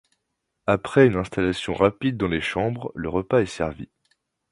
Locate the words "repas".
3.07-3.41